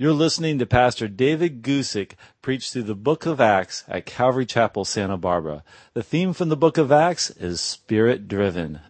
[0.00, 4.86] You're listening to Pastor David Guzik preach through the book of Acts at Calvary Chapel,
[4.86, 5.62] Santa Barbara.
[5.92, 8.80] The theme from the book of Acts is Spirit Driven.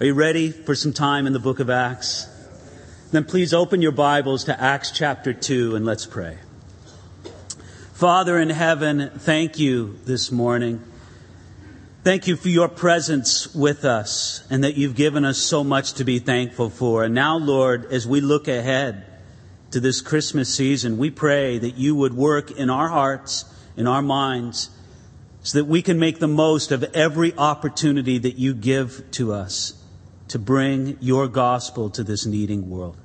[0.00, 2.26] Are you ready for some time in the book of Acts?
[3.12, 6.38] Then please open your Bibles to Acts chapter 2 and let's pray.
[7.92, 10.82] Father in heaven, thank you this morning.
[12.04, 16.04] Thank you for your presence with us and that you've given us so much to
[16.04, 17.04] be thankful for.
[17.04, 19.04] And now, Lord, as we look ahead,
[19.70, 23.44] to this Christmas season, we pray that you would work in our hearts,
[23.76, 24.70] in our minds,
[25.42, 29.82] so that we can make the most of every opportunity that you give to us
[30.28, 32.96] to bring your gospel to this needing world.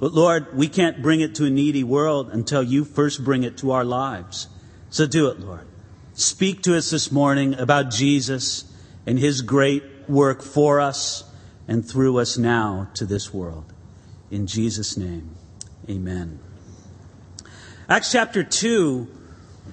[0.00, 3.58] But Lord, we can't bring it to a needy world until you first bring it
[3.58, 4.48] to our lives.
[4.88, 5.66] So do it, Lord.
[6.14, 8.64] Speak to us this morning about Jesus
[9.06, 11.24] and his great work for us
[11.68, 13.72] and through us now to this world.
[14.30, 15.36] In Jesus' name.
[15.90, 16.38] Amen.
[17.88, 19.08] Acts chapter 2.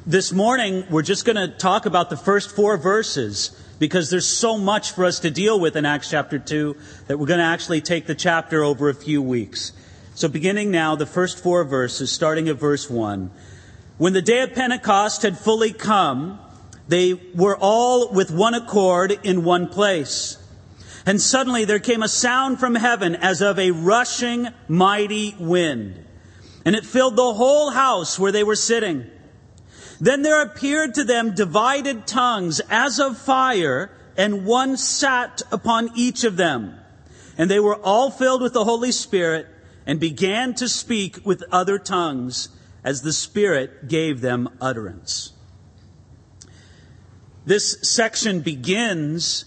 [0.07, 4.57] This morning, we're just going to talk about the first four verses because there's so
[4.57, 7.81] much for us to deal with in Acts chapter 2 that we're going to actually
[7.81, 9.73] take the chapter over a few weeks.
[10.15, 13.29] So, beginning now, the first four verses, starting at verse 1.
[13.99, 16.39] When the day of Pentecost had fully come,
[16.87, 20.39] they were all with one accord in one place.
[21.07, 26.03] And suddenly there came a sound from heaven as of a rushing mighty wind
[26.67, 29.09] and it filled the whole house where they were sitting.
[30.01, 36.25] Then there appeared to them divided tongues as of fire, and one sat upon each
[36.25, 36.77] of them.
[37.37, 39.47] And they were all filled with the Holy Spirit
[39.85, 42.49] and began to speak with other tongues
[42.83, 45.31] as the Spirit gave them utterance.
[47.45, 49.45] This section begins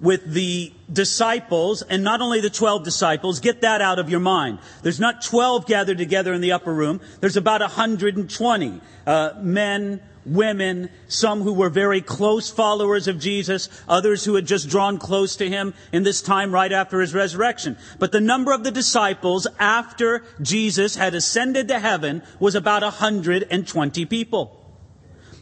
[0.00, 4.58] with the disciples, and not only the 12 disciples, get that out of your mind.
[4.82, 7.00] There's not 12 gathered together in the upper room.
[7.20, 14.24] There's about 120 uh, men, women, some who were very close followers of Jesus, others
[14.24, 17.76] who had just drawn close to him in this time right after his resurrection.
[17.98, 24.04] But the number of the disciples after Jesus had ascended to heaven was about 120
[24.06, 24.57] people.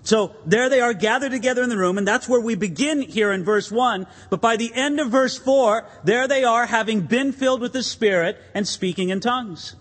[0.06, 3.32] So there they are gathered together in the room, and that's where we begin here
[3.32, 4.06] in verse 1.
[4.30, 7.82] But by the end of verse 4, there they are having been filled with the
[7.82, 9.74] Spirit and speaking in tongues.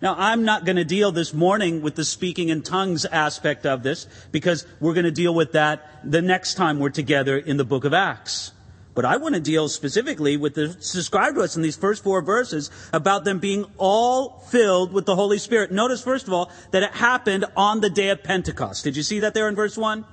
[0.00, 3.84] Now, I'm not going to deal this morning with the speaking in tongues aspect of
[3.84, 7.64] this because we're going to deal with that the next time we're together in the
[7.64, 8.50] book of Acts.
[8.94, 12.20] But I want to deal specifically with the described to us in these first four
[12.20, 15.72] verses about them being all filled with the Holy Spirit.
[15.72, 18.84] Notice, first of all, that it happened on the day of Pentecost.
[18.84, 20.04] Did you see that there in verse 1?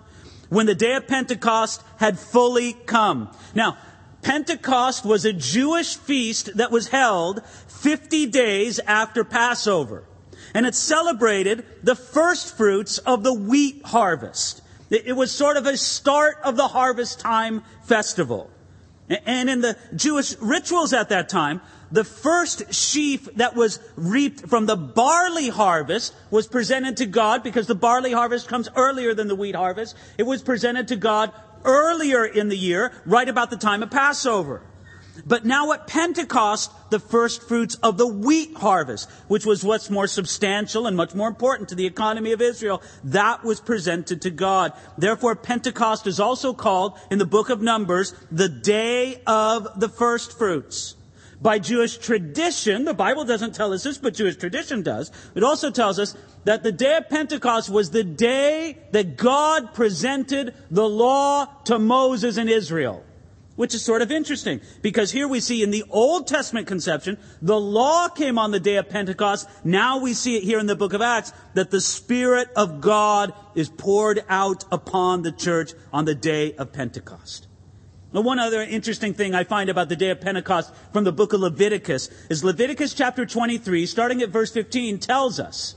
[0.48, 3.30] When the day of Pentecost had fully come.
[3.54, 3.78] Now,
[4.22, 10.06] Pentecost was a Jewish feast that was held 50 days after Passover.
[10.54, 14.62] And it celebrated the first fruits of the wheat harvest.
[14.90, 18.50] It was sort of a start of the harvest time festival.
[19.10, 21.62] And in the Jewish rituals at that time,
[21.92, 27.66] the first sheaf that was reaped from the barley harvest was presented to God because
[27.66, 29.96] the barley harvest comes earlier than the wheat harvest.
[30.18, 31.32] It was presented to God
[31.66, 34.62] earlier in the year, right about the time of Passover.
[35.26, 40.08] But now at Pentecost, the first fruits of the wheat harvest, which was what's more
[40.08, 44.74] substantial and much more important to the economy of Israel, that was presented to God.
[44.98, 50.38] Therefore, Pentecost is also called in the book of Numbers the day of the first
[50.38, 50.96] fruits.
[51.42, 55.10] By Jewish tradition, the Bible doesn't tell us this, but Jewish tradition does.
[55.36, 60.54] It also tells us that the day of Pentecost was the day that God presented
[60.70, 63.06] the law to Moses and Israel
[63.60, 67.60] which is sort of interesting because here we see in the Old Testament conception, the
[67.60, 69.50] law came on the day of Pentecost.
[69.66, 73.34] Now we see it here in the book of Acts that the Spirit of God
[73.56, 77.48] is poured out upon the church on the day of Pentecost.
[78.14, 81.34] Now, one other interesting thing I find about the day of Pentecost from the book
[81.34, 85.76] of Leviticus is Leviticus chapter 23, starting at verse 15, tells us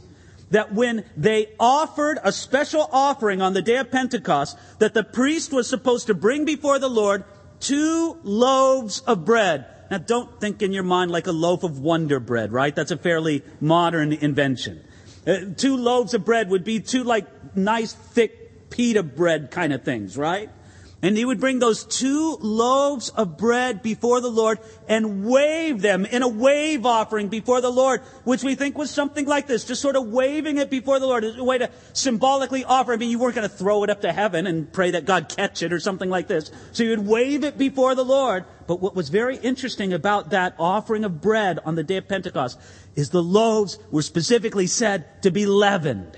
[0.52, 5.52] that when they offered a special offering on the day of Pentecost, that the priest
[5.52, 7.24] was supposed to bring before the Lord
[7.62, 9.66] two loaves of bread.
[9.90, 12.74] Now, don't think in your mind like a loaf of Wonder Bread, right?
[12.74, 14.82] That's a fairly modern invention.
[15.26, 19.84] Uh, two loaves of bread would be two like nice thick pita bread kind of
[19.84, 20.50] things, right?
[21.04, 26.06] And he would bring those two loaves of bread before the Lord and wave them
[26.06, 29.82] in a wave offering before the Lord, which we think was something like this, just
[29.82, 32.92] sort of waving it before the Lord as a way to symbolically offer.
[32.92, 35.28] I mean, you weren't going to throw it up to heaven and pray that God
[35.28, 36.52] catch it or something like this.
[36.70, 38.44] So you would wave it before the Lord.
[38.68, 42.60] But what was very interesting about that offering of bread on the day of Pentecost
[42.94, 46.16] is the loaves were specifically said to be leavened,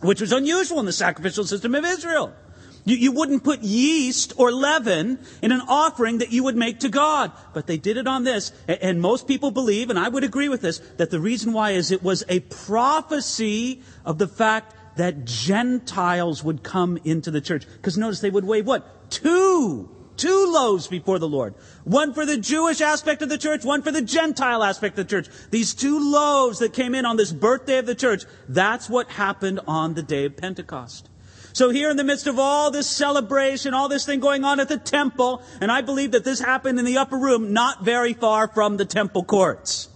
[0.00, 2.34] which was unusual in the sacrificial system of Israel.
[2.84, 6.88] You, you wouldn't put yeast or leaven in an offering that you would make to
[6.88, 7.32] God.
[7.52, 8.52] But they did it on this.
[8.68, 11.90] And most people believe, and I would agree with this, that the reason why is
[11.90, 17.66] it was a prophecy of the fact that Gentiles would come into the church.
[17.66, 19.10] Because notice they would wave what?
[19.10, 21.54] Two two loaves before the Lord.
[21.82, 25.10] One for the Jewish aspect of the church, one for the Gentile aspect of the
[25.10, 25.28] church.
[25.50, 29.60] These two loaves that came in on this birthday of the church, that's what happened
[29.66, 31.08] on the day of Pentecost.
[31.54, 34.68] So here in the midst of all this celebration, all this thing going on at
[34.68, 38.48] the temple, and I believe that this happened in the upper room, not very far
[38.48, 39.88] from the temple courts.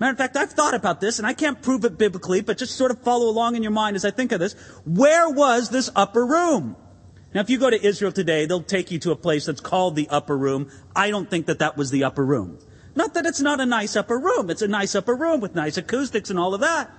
[0.00, 2.74] Matter of fact, I've thought about this, and I can't prove it biblically, but just
[2.74, 4.54] sort of follow along in your mind as I think of this.
[4.84, 6.74] Where was this upper room?
[7.32, 9.94] Now, if you go to Israel today, they'll take you to a place that's called
[9.94, 10.68] the upper room.
[10.96, 12.58] I don't think that that was the upper room.
[12.96, 14.50] Not that it's not a nice upper room.
[14.50, 16.90] It's a nice upper room with nice acoustics and all of that.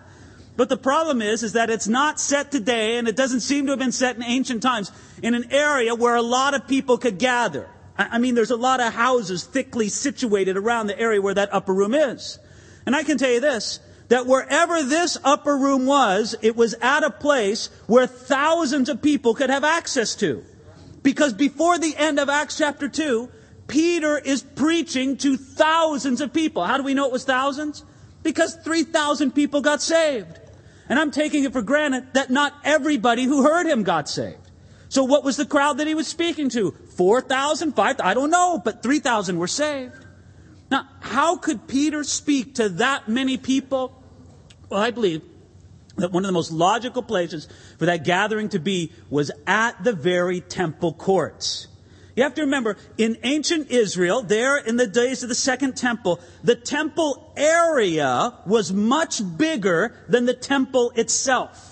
[0.60, 3.72] But the problem is, is that it's not set today, and it doesn't seem to
[3.72, 4.92] have been set in ancient times,
[5.24, 7.70] in an area where a lot of people could gather.
[7.98, 11.74] I mean, there's a lot of houses thickly situated around the area where that upper
[11.74, 12.40] room is.
[12.86, 13.80] And I can tell you this,
[14.10, 19.36] that wherever this upper room was, it was at a place where thousands of people
[19.36, 20.44] could have access to.
[21.04, 23.30] Because before the end of Acts chapter 2,
[23.70, 26.66] Peter is preaching to thousands of people.
[26.66, 27.86] How do we know it was thousands?
[28.24, 30.38] Because 3,000 people got saved.
[30.90, 34.50] And I'm taking it for granted that not everybody who heard him got saved.
[34.90, 36.72] So what was the crowd that he was speaking to?
[36.98, 38.06] 4,000, 5,000?
[38.06, 40.06] I don't know, but 3,000 were saved.
[40.72, 44.04] Now, how could Peter speak to that many people?
[44.68, 45.22] Well, I believe
[45.98, 47.48] that one of the most logical places
[47.78, 51.68] for that gathering to be was at the very temple courts.
[52.16, 56.20] You have to remember, in ancient Israel, there in the days of the second temple,
[56.44, 61.69] the temple area was much bigger than the temple itself.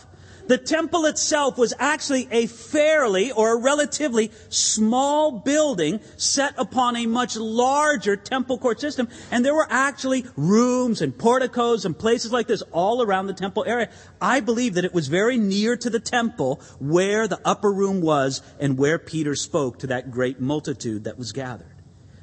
[0.47, 7.05] The temple itself was actually a fairly or a relatively small building set upon a
[7.05, 9.09] much larger temple court system.
[9.29, 13.65] And there were actually rooms and porticos and places like this all around the temple
[13.67, 13.89] area.
[14.21, 18.41] I believe that it was very near to the temple where the upper room was
[18.59, 21.76] and where Peter spoke to that great multitude that was gathered.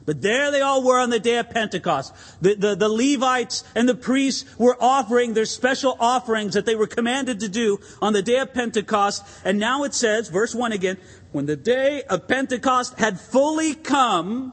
[0.07, 2.15] But there they all were on the day of Pentecost.
[2.43, 6.87] The, the, the, Levites and the priests were offering their special offerings that they were
[6.87, 9.25] commanded to do on the day of Pentecost.
[9.45, 10.99] And now it says, verse 1 again,
[11.33, 14.53] when the day of Pentecost had fully come,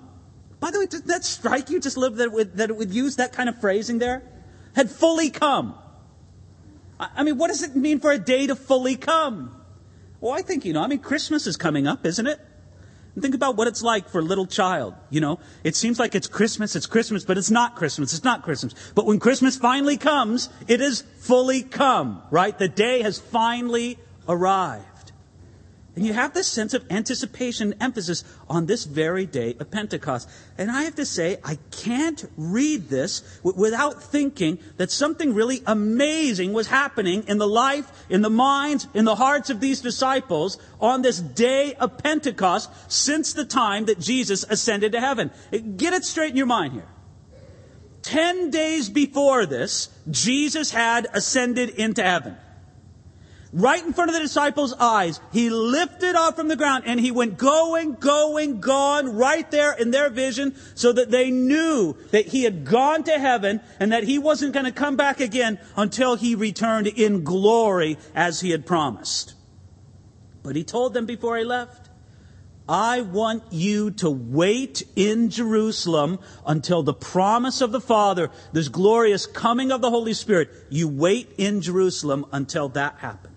[0.62, 2.94] by the way, did that strike you just a little that would, that it would
[2.94, 4.24] use that kind of phrasing there?
[4.74, 5.76] Had fully come.
[6.98, 9.54] I mean, what does it mean for a day to fully come?
[10.22, 12.40] Well, I think, you know, I mean, Christmas is coming up, isn't it?
[13.14, 14.94] And think about what it's like for a little child.
[15.10, 18.44] You know, it seems like it's Christmas, it's Christmas, but it's not Christmas, it's not
[18.44, 18.74] Christmas.
[18.96, 22.58] But when Christmas finally comes, it is fully come, right?
[22.58, 24.00] The day has finally
[24.30, 24.86] arrived.
[25.94, 30.30] And you have this sense of anticipation, emphasis on this very day of Pentecost.
[30.58, 35.62] And I have to say, I can't read this w- without thinking that something really
[35.68, 40.58] amazing was happening in the life, in the minds, in the hearts of these disciples
[40.80, 45.30] on this day of Pentecost since the time that Jesus ascended to heaven.
[45.76, 46.88] Get it straight in your mind here.
[48.02, 52.38] Ten days before this, Jesus had ascended into heaven
[53.54, 55.20] right in front of the disciples' eyes.
[55.32, 59.92] He lifted off from the ground and he went going, going, gone right there in
[59.92, 64.18] their vision so that they knew that he had gone to heaven and that he
[64.18, 69.34] wasn't going to come back again until he returned in glory as he had promised.
[70.44, 71.90] But he told them before he left,
[72.70, 79.26] I want you to wait in Jerusalem until the promise of the Father, this glorious
[79.26, 83.31] coming of the Holy Spirit, you wait in Jerusalem until that happens.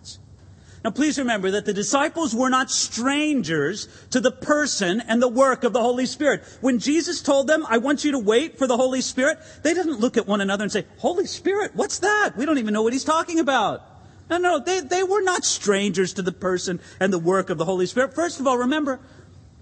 [0.84, 5.64] Now please remember that the disciples were not strangers to the person and the work
[5.64, 6.44] of the Holy Spirit.
[6.60, 9.98] When Jesus told them, I want you to wait for the Holy Spirit, they didn't
[9.98, 12.32] look at one another and say, Holy Spirit, what's that?
[12.36, 13.82] We don't even know what he's talking about.
[14.28, 17.64] No, no, they, they were not strangers to the person and the work of the
[17.64, 18.14] Holy Spirit.
[18.14, 19.00] First of all, remember,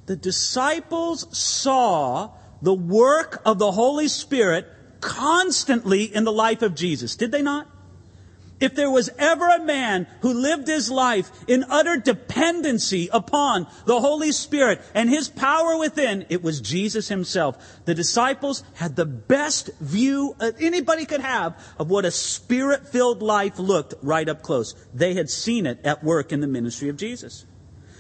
[0.07, 2.31] the disciples saw
[2.63, 4.67] the work of the Holy Spirit
[5.01, 7.69] constantly in the life of Jesus, did they not?
[8.63, 13.99] If there was ever a man who lived his life in utter dependency upon the
[13.99, 17.83] Holy Spirit and his power within, it was Jesus himself.
[17.87, 23.59] The disciples had the best view anybody could have of what a spirit filled life
[23.59, 24.77] looked right up close.
[24.95, 27.45] They had seen it at work in the ministry of Jesus.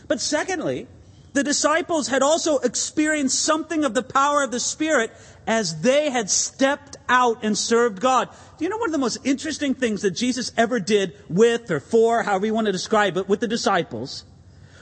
[0.06, 0.86] But secondly,
[1.32, 5.10] the disciples had also experienced something of the power of the Spirit
[5.46, 8.28] as they had stepped out and served God.
[8.58, 11.80] Do you know one of the most interesting things that Jesus ever did with or
[11.80, 14.24] for, however you want to describe it, with the disciples?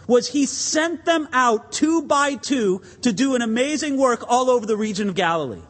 [0.07, 4.67] Was he sent them out two by two to do an amazing work all over
[4.67, 5.62] the region of Galilee.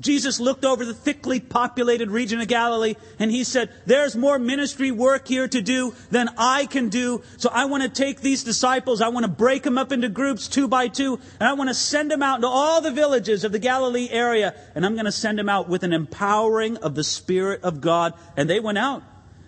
[0.00, 4.90] Jesus looked over the thickly populated region of Galilee and he said, There's more ministry
[4.90, 7.22] work here to do than I can do.
[7.36, 10.48] So I want to take these disciples, I want to break them up into groups
[10.48, 13.52] two by two, and I want to send them out into all the villages of
[13.52, 17.04] the Galilee area, and I'm going to send them out with an empowering of the
[17.04, 18.14] Spirit of God.
[18.36, 19.02] And they went out.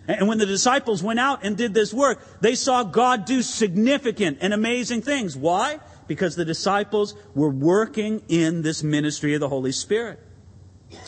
[0.06, 4.38] And when the disciples went out and did this work, they saw God do significant
[4.40, 5.36] and amazing things.
[5.36, 5.78] Why?
[6.08, 10.18] Because the disciples were working in this ministry of the Holy Spirit.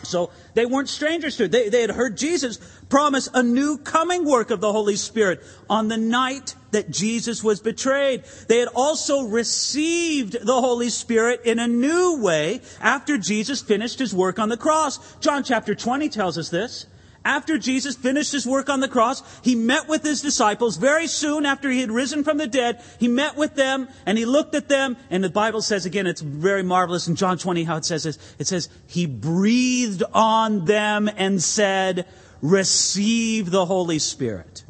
[0.03, 1.53] So they weren't strangers to it.
[1.53, 5.88] They, they had heard Jesus promise a new coming work of the Holy Spirit on
[5.88, 8.25] the night that Jesus was betrayed.
[8.49, 14.14] They had also received the Holy Spirit in a new way after Jesus finished his
[14.14, 14.99] work on the cross.
[15.17, 16.87] John chapter 20 tells us this
[17.25, 21.47] after Jesus finished his work on the cross, he met with his disciples very soon
[21.47, 22.83] after he had risen from the dead.
[23.00, 24.97] He met with them and he looked at them.
[25.11, 28.19] And the Bible says again, it's very marvelous in John 20 how it says this.
[28.38, 32.07] It says, he breathed on them and said,
[32.43, 34.64] receive the Holy Spirit.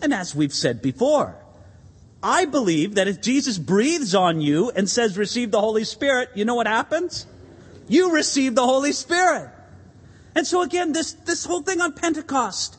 [0.00, 1.36] And as we've said before,
[2.22, 6.44] I believe that if Jesus breathes on you and says, receive the Holy Spirit, you
[6.44, 7.26] know what happens?
[7.88, 9.50] You receive the Holy Spirit.
[10.36, 12.76] And so again, this, this whole thing on Pentecost,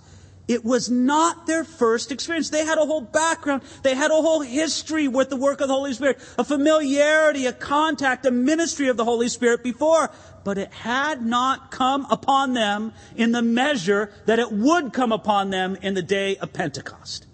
[0.47, 2.51] it was not their first experience.
[2.51, 3.63] They had a whole background.
[3.81, 7.51] They had a whole history with the work of the Holy Spirit, a familiarity, a
[7.51, 10.11] contact, a ministry of the Holy Spirit before.
[10.43, 15.49] But it had not come upon them in the measure that it would come upon
[15.49, 17.25] them in the day of Pentecost.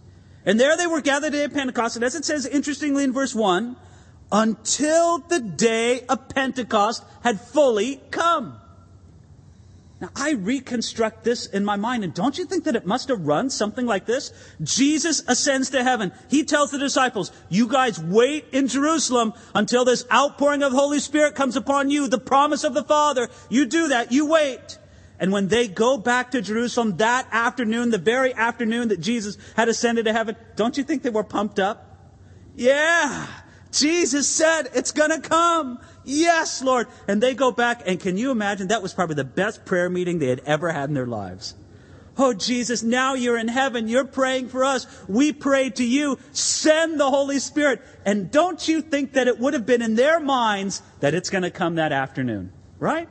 [0.46, 1.98] And there they were gathered at Pentecost.
[1.98, 3.76] And as it says interestingly in verse 1,
[4.32, 8.62] until the day of Pentecost had fully come.
[10.04, 13.26] Now, I reconstruct this in my mind, and don't you think that it must have
[13.26, 14.34] run something like this?
[14.62, 16.12] Jesus ascends to heaven.
[16.30, 21.00] He tells the disciples, You guys wait in Jerusalem until this outpouring of the Holy
[21.00, 23.30] Spirit comes upon you, the promise of the Father.
[23.48, 24.78] You do that, you wait.
[25.22, 29.70] And when they go back to Jerusalem that afternoon, the very afternoon that Jesus had
[29.70, 32.12] ascended to heaven, don't you think they were pumped up?
[32.58, 33.26] Yeah,
[33.74, 35.80] Jesus said it's gonna come.
[36.06, 36.88] Yes, Lord.
[37.08, 38.68] And they go back, and can you imagine?
[38.68, 41.56] That was probably the best prayer meeting they had ever had in their lives.
[42.16, 43.88] Oh, Jesus, now you're in heaven.
[43.88, 44.86] You're praying for us.
[45.08, 46.20] We pray to you.
[46.32, 47.82] Send the Holy Spirit.
[48.06, 51.42] And don't you think that it would have been in their minds that it's going
[51.42, 52.52] to come that afternoon?
[52.78, 53.10] Right?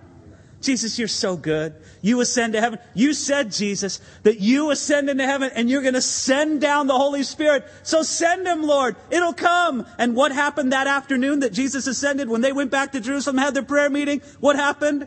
[0.62, 1.75] Jesus, you're so good.
[2.00, 2.78] You ascend to heaven.
[2.95, 6.97] You said, Jesus, that you ascend into heaven and you're going to send down the
[6.97, 7.64] Holy Spirit.
[7.83, 8.97] So send him, Lord.
[9.11, 9.87] It'll come.
[9.99, 13.54] And what happened that afternoon that Jesus ascended when they went back to Jerusalem, had
[13.54, 14.21] their prayer meeting?
[14.40, 15.07] What happened?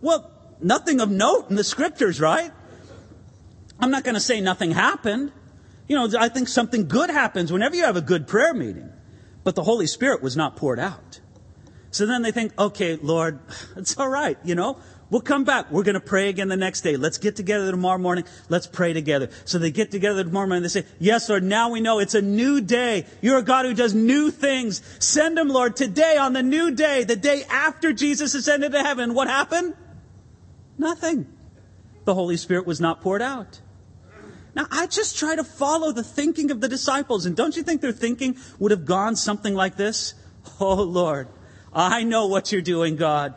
[0.00, 2.52] Well, nothing of note in the scriptures, right?
[3.80, 5.32] I'm not going to say nothing happened.
[5.88, 8.90] You know, I think something good happens whenever you have a good prayer meeting.
[9.42, 11.20] But the Holy Spirit was not poured out.
[11.94, 13.38] So then they think, okay, Lord,
[13.76, 14.78] it's all right, you know.
[15.10, 15.70] We'll come back.
[15.70, 16.96] We're going to pray again the next day.
[16.96, 18.24] Let's get together tomorrow morning.
[18.48, 19.28] Let's pray together.
[19.44, 20.64] So they get together tomorrow morning.
[20.64, 23.06] And they say, yes, Lord, now we know it's a new day.
[23.20, 24.82] You're a God who does new things.
[24.98, 29.14] Send them, Lord, today on the new day, the day after Jesus ascended to heaven.
[29.14, 29.74] What happened?
[30.78, 31.26] Nothing.
[32.06, 33.60] The Holy Spirit was not poured out.
[34.56, 37.24] Now, I just try to follow the thinking of the disciples.
[37.24, 40.14] And don't you think their thinking would have gone something like this?
[40.60, 41.28] Oh, Lord,
[41.74, 43.34] I know what you're doing, God.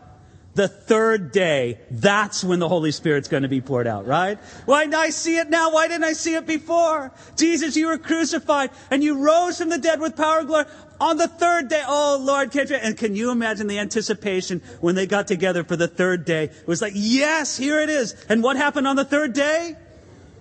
[0.54, 4.40] The third day, that's when the Holy Spirit's going to be poured out, right?
[4.66, 5.72] Why didn't I see it now?
[5.72, 7.12] Why didn't I see it before?
[7.36, 10.66] Jesus, you were crucified and you rose from the dead with power and glory
[11.00, 11.84] on the third day.
[11.86, 12.76] Oh Lord, can't you?
[12.76, 16.46] And can you imagine the anticipation when they got together for the third day?
[16.46, 18.16] It was like, yes, here it is.
[18.28, 19.76] And what happened on the third day?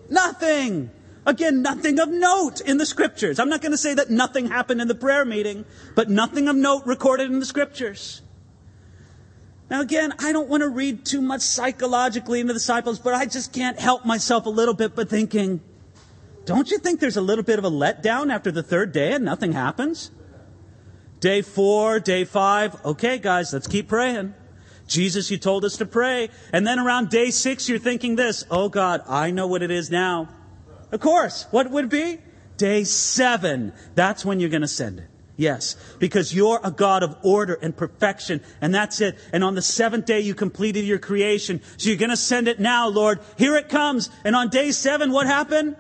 [0.09, 0.91] Nothing.
[1.27, 3.41] Again, nothing of note in the scriptures.
[3.41, 5.65] I'm not going to say that nothing happened in the prayer meeting,
[5.97, 8.23] but nothing of note recorded in the scriptures.
[9.69, 13.27] Now again, I don't want to read too much psychologically into the disciples, but I
[13.27, 15.61] just can't help myself a little bit but thinking,
[16.45, 19.25] don't you think there's a little bit of a letdown after the third day and
[19.25, 20.13] nothing happens?
[21.19, 24.35] Day four, day five, okay guys, let's keep praying.
[24.87, 26.29] Jesus, you told us to pray.
[26.53, 29.91] And then around day six, you're thinking this, oh God, I know what it is
[29.91, 30.29] now.
[30.93, 31.47] Of course.
[31.51, 32.19] What would be?
[32.57, 33.73] Day seven.
[33.95, 35.09] That's when you're going to send it.
[35.39, 39.19] Yes, because you're a God of order and perfection, and that's it.
[39.35, 41.61] And on the seventh day, you completed your creation.
[41.77, 43.21] So you're going to send it now, Lord.
[43.37, 44.09] Here it comes.
[44.25, 45.77] And on day seven, what happened?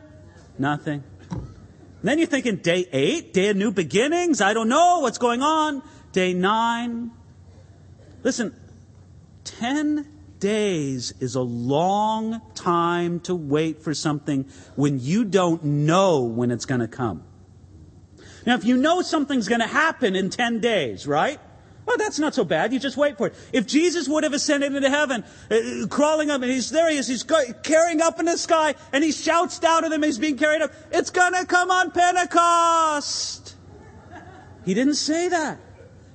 [0.59, 1.03] Nothing.
[1.31, 4.43] And then you're thinking, day eight, day of new beginnings.
[4.43, 5.83] I don't know what's going on.
[6.13, 7.11] Day nine.
[8.23, 8.55] Listen,
[9.45, 10.07] 10
[10.41, 16.65] days is a long time to wait for something when you don't know when it's
[16.65, 17.25] going to come.
[18.47, 21.41] Now, if you know something's going to happen in 10 days, right?
[21.85, 22.73] Well, that's not so bad.
[22.73, 23.35] You just wait for it.
[23.53, 27.07] If Jesus would have ascended into heaven, uh, crawling up, and he's there, he is,
[27.07, 30.63] he's carrying up in the sky, and he shouts down to them, he's being carried
[30.63, 33.55] up, it's going to come on Pentecost.
[34.65, 35.61] He didn't say that.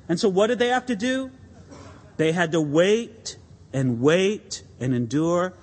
[0.09, 1.31] And so what did they have to do?
[2.17, 3.37] They had to wait
[3.73, 5.53] and wait and endure.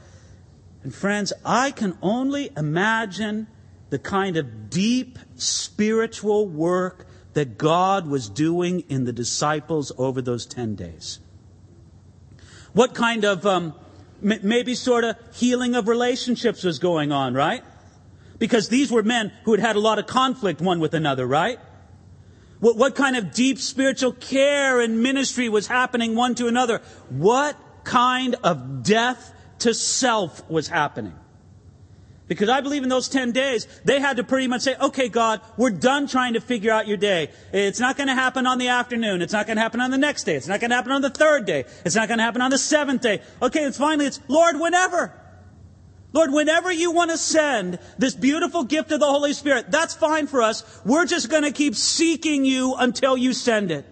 [0.82, 3.46] And friends, I can only imagine
[3.90, 10.46] the kind of deep spiritual work that God was doing in the disciples over those
[10.46, 11.20] 10 days.
[12.72, 13.74] What kind of, um,
[14.20, 17.62] maybe sort of healing of relationships was going on, right?
[18.38, 21.58] Because these were men who had had a lot of conflict one with another, right?
[22.60, 26.82] What, what kind of deep spiritual care and ministry was happening one to another?
[27.08, 27.56] What
[27.88, 31.14] kind of death to self was happening?
[32.26, 35.40] Because I believe in those 10 days, they had to pretty much say, okay, God,
[35.56, 37.30] we're done trying to figure out your day.
[37.54, 39.22] It's not going to happen on the afternoon.
[39.22, 40.34] It's not going to happen on the next day.
[40.34, 41.64] It's not going to happen on the third day.
[41.86, 43.22] It's not going to happen on the seventh day.
[43.40, 45.14] Okay, it's finally, it's Lord, whenever.
[46.12, 50.26] Lord, whenever you want to send this beautiful gift of the Holy Spirit, that's fine
[50.26, 50.64] for us.
[50.84, 53.86] We're just going to keep seeking you until you send it.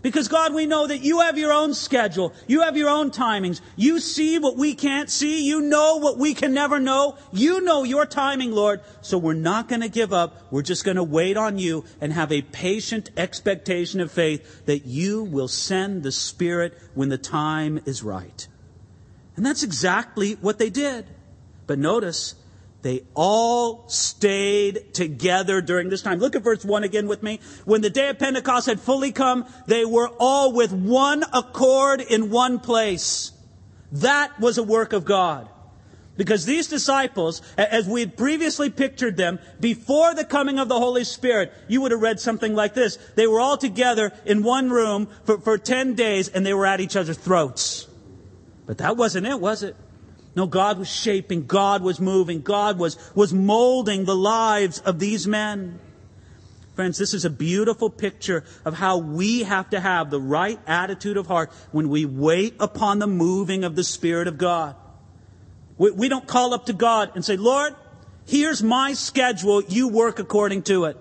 [0.00, 2.32] Because God, we know that you have your own schedule.
[2.46, 3.60] You have your own timings.
[3.76, 5.44] You see what we can't see.
[5.44, 7.16] You know what we can never know.
[7.32, 8.80] You know your timing, Lord.
[9.00, 10.52] So we're not going to give up.
[10.52, 14.86] We're just going to wait on you and have a patient expectation of faith that
[14.86, 18.46] you will send the Spirit when the time is right.
[19.36, 21.06] And that's exactly what they did.
[21.66, 22.34] But notice,
[22.82, 26.20] they all stayed together during this time.
[26.20, 27.40] Look at verse 1 again with me.
[27.64, 32.30] When the day of Pentecost had fully come, they were all with one accord in
[32.30, 33.32] one place.
[33.92, 35.48] That was a work of God.
[36.16, 41.04] Because these disciples, as we had previously pictured them, before the coming of the Holy
[41.04, 42.96] Spirit, you would have read something like this.
[43.14, 46.80] They were all together in one room for, for 10 days and they were at
[46.80, 47.86] each other's throats.
[48.66, 49.76] But that wasn't it, was it?
[50.34, 55.26] No, God was shaping, God was moving, God was, was molding the lives of these
[55.26, 55.80] men.
[56.74, 61.16] Friends, this is a beautiful picture of how we have to have the right attitude
[61.16, 64.76] of heart when we wait upon the moving of the Spirit of God.
[65.76, 67.74] We, we don't call up to God and say, Lord,
[68.26, 70.96] here's my schedule, you work according to it.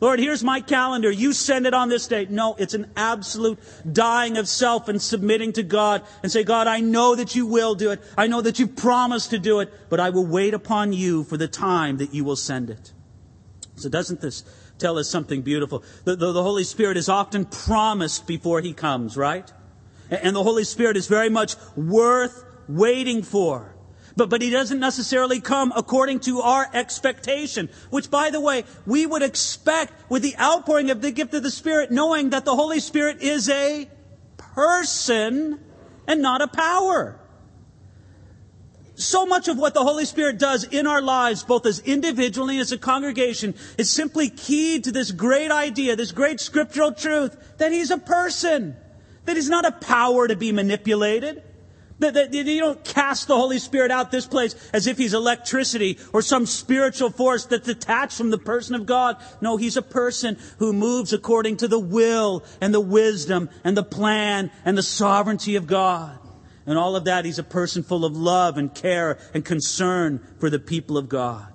[0.00, 1.10] Lord, here's my calendar.
[1.10, 2.30] You send it on this date.
[2.30, 3.58] No, it's an absolute
[3.90, 7.74] dying of self and submitting to God and say, God, I know that you will
[7.74, 8.02] do it.
[8.16, 11.36] I know that you promised to do it, but I will wait upon you for
[11.36, 12.92] the time that you will send it.
[13.76, 14.44] So doesn't this
[14.78, 15.84] tell us something beautiful?
[16.04, 19.50] The, the, the Holy Spirit is often promised before he comes, right?
[20.10, 23.73] And the Holy Spirit is very much worth waiting for.
[24.16, 29.06] But, but he doesn't necessarily come according to our expectation, which by the way, we
[29.06, 32.80] would expect with the outpouring of the gift of the Spirit, knowing that the Holy
[32.80, 33.88] Spirit is a
[34.36, 35.58] person
[36.06, 37.18] and not a power.
[38.96, 42.60] So much of what the Holy Spirit does in our lives, both as individually and
[42.60, 47.72] as a congregation, is simply keyed to this great idea, this great scriptural truth, that
[47.72, 48.76] He's a person,
[49.24, 51.42] that He's not a power to be manipulated.
[52.00, 56.22] That, you don't cast the Holy Spirit out this place as if he's electricity or
[56.22, 59.16] some spiritual force that's detached from the person of God.
[59.40, 63.84] No, he's a person who moves according to the will and the wisdom and the
[63.84, 66.18] plan and the sovereignty of God.
[66.66, 70.50] And all of that, he's a person full of love and care and concern for
[70.50, 71.46] the people of God.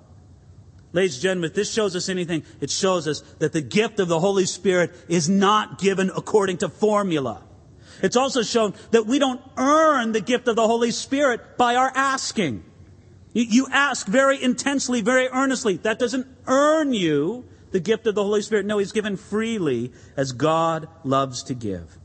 [0.92, 4.08] Ladies and gentlemen, if this shows us anything, it shows us that the gift of
[4.08, 7.42] the Holy Spirit is not given according to formula.
[8.02, 11.92] It's also shown that we don't earn the gift of the Holy Spirit by our
[11.94, 12.64] asking.
[13.32, 15.76] You ask very intensely, very earnestly.
[15.76, 18.66] That doesn't earn you the gift of the Holy Spirit.
[18.66, 21.99] No, He's given freely as God loves to give.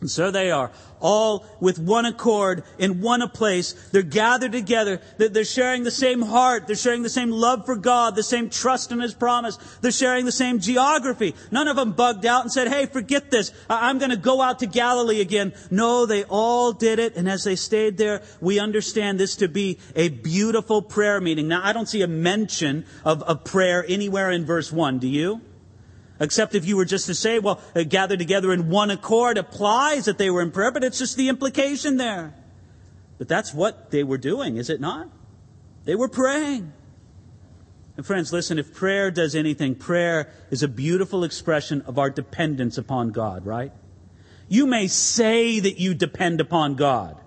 [0.00, 3.72] And so they are, all with one accord, in one place.
[3.90, 5.00] They're gathered together.
[5.16, 6.68] They're sharing the same heart.
[6.68, 9.56] They're sharing the same love for God, the same trust in His promise.
[9.80, 11.34] They're sharing the same geography.
[11.50, 13.52] None of them bugged out and said, hey, forget this.
[13.68, 15.52] I'm going to go out to Galilee again.
[15.68, 17.16] No, they all did it.
[17.16, 21.48] And as they stayed there, we understand this to be a beautiful prayer meeting.
[21.48, 25.00] Now, I don't see a mention of, of prayer anywhere in verse 1.
[25.00, 25.40] Do you?
[26.20, 30.06] Except if you were just to say, well, uh, gathered together in one accord applies
[30.06, 32.34] that they were in prayer, but it's just the implication there.
[33.18, 35.08] But that's what they were doing, is it not?
[35.84, 36.72] They were praying.
[37.96, 42.78] And friends, listen, if prayer does anything, prayer is a beautiful expression of our dependence
[42.78, 43.72] upon God, right?
[44.48, 47.20] You may say that you depend upon God,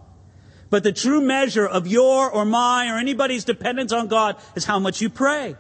[0.70, 4.80] but the true measure of your or my or anybody's dependence on God is how
[4.80, 5.56] much you pray.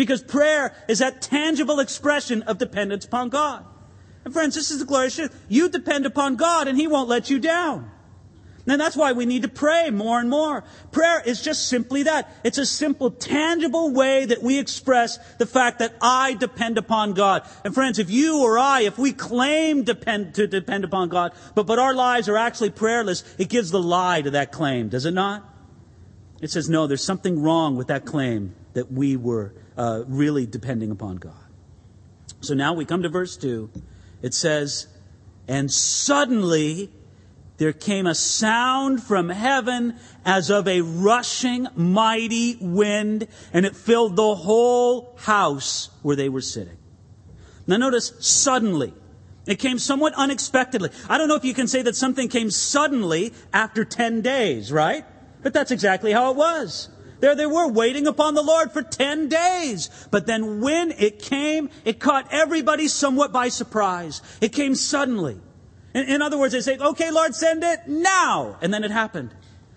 [0.00, 3.66] Because prayer is that tangible expression of dependence upon God.
[4.24, 5.44] And friends, this is the glorious truth.
[5.46, 7.90] You depend upon God and He won't let you down.
[8.66, 10.64] And that's why we need to pray more and more.
[10.90, 12.34] Prayer is just simply that.
[12.44, 17.46] It's a simple, tangible way that we express the fact that I depend upon God.
[17.62, 21.66] And friends, if you or I, if we claim depend, to depend upon God, but,
[21.66, 25.12] but our lives are actually prayerless, it gives the lie to that claim, does it
[25.12, 25.46] not?
[26.40, 30.90] It says, no, there's something wrong with that claim that we were uh, really depending
[30.90, 31.34] upon God.
[32.40, 33.70] So now we come to verse 2.
[34.22, 34.86] It says,
[35.48, 36.90] And suddenly
[37.58, 44.16] there came a sound from heaven as of a rushing mighty wind, and it filled
[44.16, 46.78] the whole house where they were sitting.
[47.66, 48.94] Now notice, suddenly.
[49.46, 50.90] It came somewhat unexpectedly.
[51.08, 55.04] I don't know if you can say that something came suddenly after 10 days, right?
[55.42, 56.88] But that's exactly how it was.
[57.20, 59.90] There they were waiting upon the Lord for 10 days.
[60.10, 64.22] But then when it came, it caught everybody somewhat by surprise.
[64.40, 65.38] It came suddenly.
[65.94, 68.56] In, in other words, they say, okay, Lord, send it now.
[68.62, 69.30] And then it happened.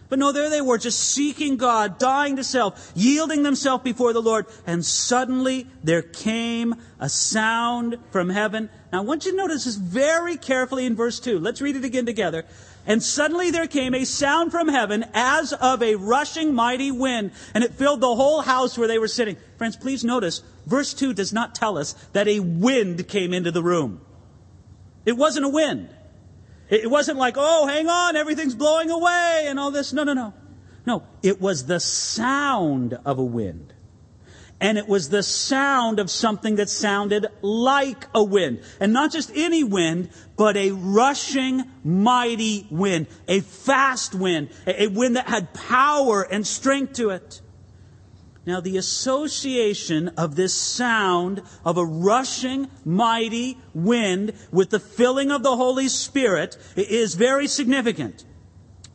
[0.10, 4.22] But no, there they were, just seeking God, dying to self, yielding themselves before the
[4.22, 4.46] Lord.
[4.68, 8.70] And suddenly there came a sound from heaven.
[8.92, 11.40] Now, I want you to notice this very carefully in verse 2.
[11.40, 12.46] Let's read it again together.
[12.86, 17.64] And suddenly there came a sound from heaven as of a rushing mighty wind, and
[17.64, 19.38] it filled the whole house where they were sitting.
[19.58, 23.64] Friends, please notice, verse 2 does not tell us that a wind came into the
[23.64, 24.02] room.
[25.06, 25.90] It wasn't a wind.
[26.70, 29.94] It wasn't like, oh, hang on, everything's blowing away and all this.
[29.94, 30.34] No, no, no.
[30.86, 33.74] No, it was the sound of a wind
[34.64, 38.62] and it was the sound of something that sounded like a wind.
[38.80, 45.18] And not just any wind, but a rushing, mighty wind, a fast wind, a wind
[45.18, 47.42] that had power and strength to it.
[48.46, 55.44] Now, the association of this sound of a rushing, mighty wind with the filling of
[55.44, 58.24] the Holy Spirit is very significant.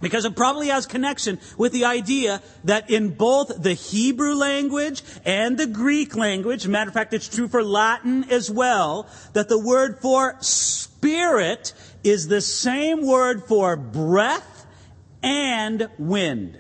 [0.01, 5.59] Because it probably has connection with the idea that in both the Hebrew language and
[5.59, 9.99] the Greek language, matter of fact, it's true for Latin as well, that the word
[10.01, 11.73] for spirit
[12.05, 14.67] is the same word for breath
[15.23, 16.59] and wind.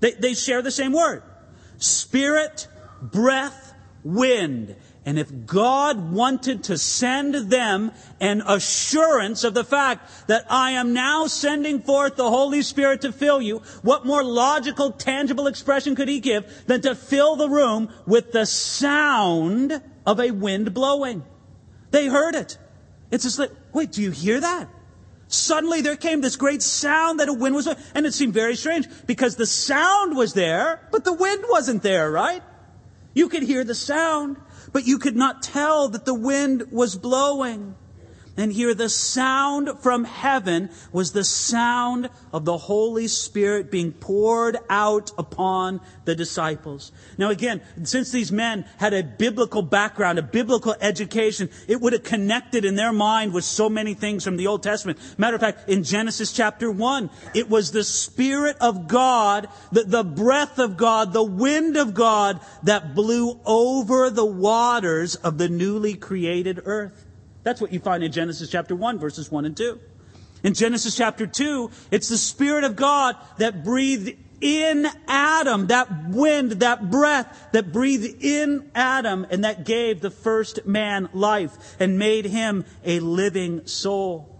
[0.00, 1.22] They, they share the same word.
[1.78, 2.68] Spirit,
[3.00, 4.76] breath, wind.
[5.04, 10.92] And if God wanted to send them an assurance of the fact that I am
[10.92, 16.08] now sending forth the Holy Spirit to fill you, what more logical, tangible expression could
[16.08, 21.24] He give than to fill the room with the sound of a wind blowing?
[21.90, 22.56] They heard it.
[23.10, 24.68] It's just like, wait, do you hear that?
[25.26, 28.86] Suddenly there came this great sound that a wind was, and it seemed very strange
[29.06, 32.42] because the sound was there, but the wind wasn't there, right?
[33.14, 34.36] You could hear the sound,
[34.72, 37.76] but you could not tell that the wind was blowing.
[38.34, 44.56] And here the sound from heaven was the sound of the Holy Spirit being poured
[44.70, 46.92] out upon the disciples.
[47.18, 52.04] Now again, since these men had a biblical background, a biblical education, it would have
[52.04, 54.98] connected in their mind with so many things from the Old Testament.
[55.18, 60.04] Matter of fact, in Genesis chapter 1, it was the Spirit of God, the, the
[60.04, 65.92] breath of God, the wind of God that blew over the waters of the newly
[65.94, 67.11] created earth.
[67.42, 69.80] That's what you find in Genesis chapter 1, verses 1 and 2.
[70.44, 76.52] In Genesis chapter 2, it's the Spirit of God that breathed in Adam, that wind,
[76.52, 82.24] that breath that breathed in Adam and that gave the first man life and made
[82.24, 84.31] him a living soul.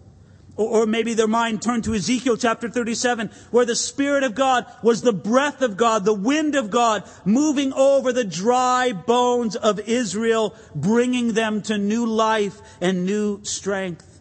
[0.54, 5.00] Or, maybe their mind turned to Ezekiel chapter 37, where the Spirit of God was
[5.00, 10.54] the breath of God, the wind of God, moving over the dry bones of Israel,
[10.74, 14.20] bringing them to new life and new strength.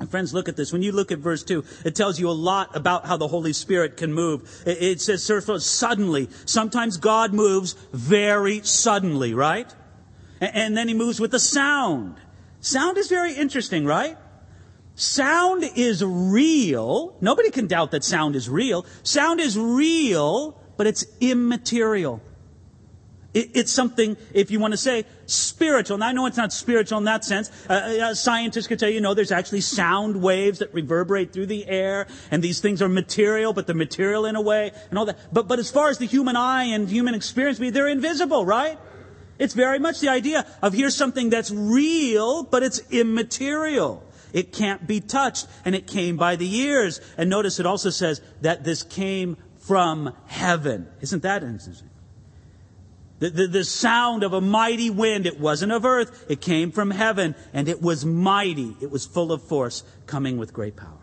[0.00, 0.72] And friends, look at this.
[0.72, 3.52] When you look at verse 2, it tells you a lot about how the Holy
[3.52, 4.62] Spirit can move.
[4.66, 6.28] It, says, suddenly.
[6.46, 9.72] Sometimes God moves very suddenly, right?
[10.40, 12.16] And then he moves with a sound.
[12.60, 14.16] Sound is very interesting, right?
[14.98, 17.16] Sound is real.
[17.20, 18.84] Nobody can doubt that sound is real.
[19.04, 22.20] Sound is real, but it's immaterial.
[23.32, 25.94] It, it's something, if you want to say, spiritual.
[25.94, 27.48] And I know it's not spiritual in that sense.
[27.70, 31.68] Uh, uh, scientists could tell you, no, there's actually sound waves that reverberate through the
[31.68, 35.32] air, and these things are material, but they're material in a way, and all that.
[35.32, 38.76] But, but as far as the human eye and human experience, they're invisible, right?
[39.38, 44.02] It's very much the idea of here's something that's real, but it's immaterial.
[44.32, 47.00] It can't be touched, and it came by the ears.
[47.16, 50.88] And notice it also says that this came from heaven.
[51.00, 51.90] Isn't that interesting?
[53.18, 56.92] The, the, the, sound of a mighty wind, it wasn't of earth, it came from
[56.92, 58.76] heaven, and it was mighty.
[58.80, 60.94] It was full of force, coming with great power.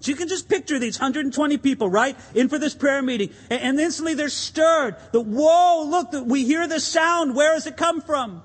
[0.00, 3.60] So you can just picture these 120 people, right, in for this prayer meeting, and,
[3.60, 4.96] and instantly they're stirred.
[5.12, 7.36] The whoa, look, we hear the sound.
[7.36, 8.42] Where has it come from?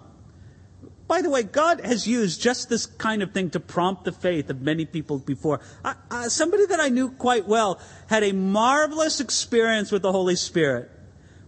[1.12, 4.50] By the way, God has used just this kind of thing to prompt the faith
[4.50, 5.60] of many people before.
[5.84, 10.38] I, I, somebody that I knew quite well had a marvelous experience with the Holy
[10.38, 10.90] Spirit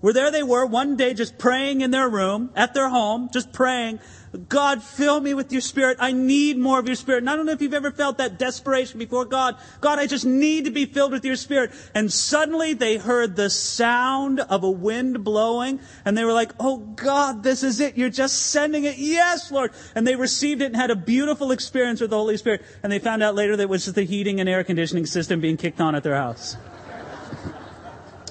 [0.03, 3.53] where there they were one day just praying in their room, at their home, just
[3.53, 4.01] praying.
[4.49, 5.95] God, fill me with your spirit.
[5.97, 7.19] I need more of your spirit.
[7.19, 9.55] And I don't know if you've ever felt that desperation before God.
[9.79, 11.71] God, I just need to be filled with your spirit.
[11.95, 16.79] And suddenly they heard the sound of a wind blowing and they were like, Oh
[16.79, 17.97] God, this is it.
[17.97, 18.97] You're just sending it.
[18.97, 19.71] Yes, Lord.
[19.95, 22.61] And they received it and had a beautiful experience with the Holy Spirit.
[22.83, 25.39] And they found out later that it was just the heating and air conditioning system
[25.39, 26.57] being kicked on at their house.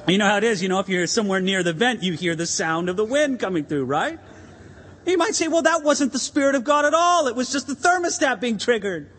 [0.09, 2.35] You know how it is, you know, if you're somewhere near the vent, you hear
[2.35, 4.19] the sound of the wind coming through, right?
[5.07, 7.29] You might say, well, that wasn't the Spirit of God at all.
[7.29, 9.11] It was just the thermostat being triggered.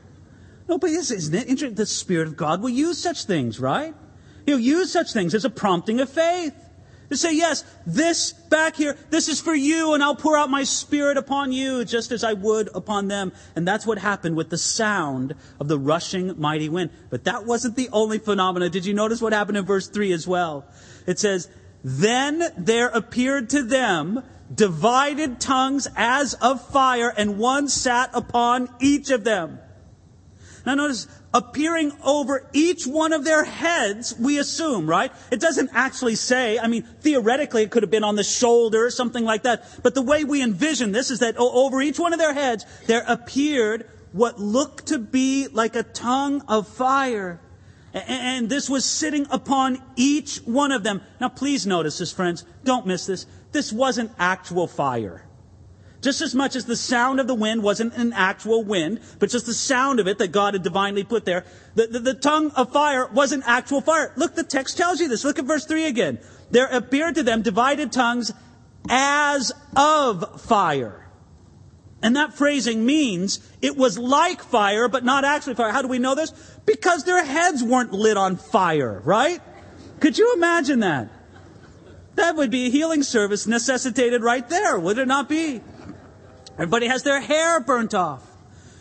[0.68, 1.76] No, but isn't it interesting?
[1.76, 3.94] The Spirit of God will use such things, right?
[4.46, 6.56] He'll use such things as a prompting of faith.
[7.14, 10.64] To say, yes, this back here, this is for you, and I'll pour out my
[10.64, 13.34] spirit upon you, just as I would upon them.
[13.56, 16.90] And that's what happened with the sound of the rushing mighty wind.
[17.12, 18.72] But that wasn't the only phenomenon.
[18.72, 20.66] Did you notice what happened in verse 3 as well?
[21.06, 21.50] It says,
[21.84, 29.12] Then there appeared to them divided tongues as of fire, and one sat upon each
[29.12, 29.60] of them.
[30.66, 35.12] Now notice, appearing over each one of their heads, we assume, right?
[35.32, 38.92] It doesn't actually say, I mean, theoretically it could have been on the shoulder, or
[38.92, 39.66] something like that.
[39.82, 43.04] But the way we envision this is that over each one of their heads, there
[43.08, 47.40] appeared what looked to be like a tongue of fire.
[47.94, 51.02] And this was sitting upon each one of them.
[51.20, 52.46] Now please notice this, friends.
[52.64, 53.26] Don't miss this.
[53.52, 55.26] This wasn't actual fire.
[56.04, 59.46] Just as much as the sound of the wind wasn't an actual wind, but just
[59.46, 62.74] the sound of it that God had divinely put there, the, the, the tongue of
[62.74, 64.12] fire wasn't actual fire.
[64.18, 65.24] Look, the text tells you this.
[65.24, 66.20] Look at verse 3 again.
[66.52, 68.34] There appeared to them divided tongues
[68.90, 71.08] as of fire.
[72.02, 75.72] And that phrasing means it was like fire, but not actually fire.
[75.72, 76.32] How do we know this?
[76.66, 79.40] Because their heads weren't lit on fire, right?
[80.02, 81.10] Could you imagine that?
[82.16, 85.62] That would be a healing service necessitated right there, would it not be?
[86.54, 88.34] Everybody has their hair burnt off.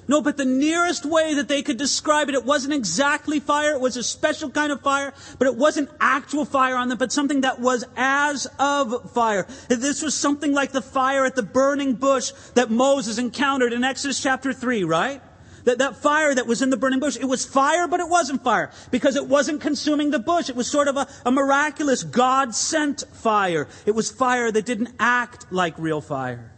[0.08, 3.72] No, but the nearest way that they could describe it, it wasn't exactly fire.
[3.72, 7.12] It was a special kind of fire, but it wasn't actual fire on them, but
[7.12, 9.46] something that was as of fire.
[9.68, 14.20] This was something like the fire at the burning bush that Moses encountered in Exodus
[14.20, 15.22] chapter 3, right?
[15.64, 18.42] That, that fire that was in the burning bush, it was fire, but it wasn't
[18.42, 20.50] fire because it wasn't consuming the bush.
[20.50, 23.68] It was sort of a, a miraculous God sent fire.
[23.87, 26.52] It was fire that didn't act like real fire.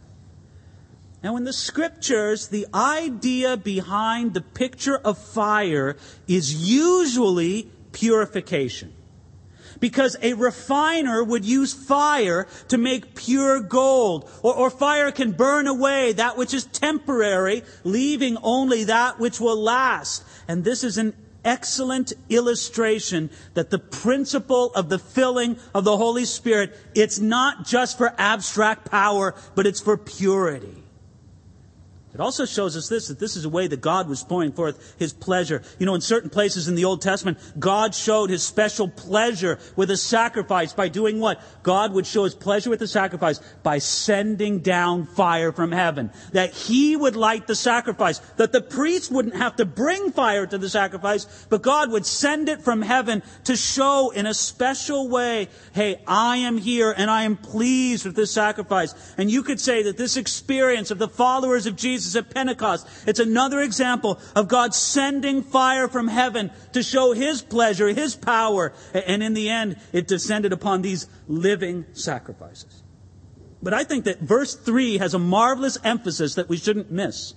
[1.25, 8.93] Now, in the scriptures, the idea behind the picture of fire is usually purification.
[9.79, 14.29] Because a refiner would use fire to make pure gold.
[14.43, 19.59] Or, or, fire can burn away that which is temporary, leaving only that which will
[19.59, 20.23] last.
[20.47, 26.25] And this is an excellent illustration that the principle of the filling of the Holy
[26.25, 30.83] Spirit, it's not just for abstract power, but it's for purity.
[32.15, 34.95] It also shows us this, that this is a way that God was pouring forth
[34.97, 35.61] His pleasure.
[35.79, 39.91] You know, in certain places in the Old Testament, God showed His special pleasure with
[39.91, 41.41] a sacrifice by doing what?
[41.61, 46.09] God would show His pleasure with the sacrifice by sending down fire from heaven.
[46.31, 48.19] That He would light the sacrifice.
[48.37, 52.47] That the priest wouldn't have to bring fire to the sacrifice, but God would send
[52.47, 57.23] it from heaven to show in a special way, hey, I am here and I
[57.23, 58.95] am pleased with this sacrifice.
[59.17, 62.87] And you could say that this experience of the followers of Jesus Jesus at Pentecost.
[63.07, 68.73] It's another example of God sending fire from heaven to show His pleasure, His power.
[68.93, 72.83] And in the end, it descended upon these living sacrifices.
[73.61, 77.33] But I think that verse 3 has a marvelous emphasis that we shouldn't miss.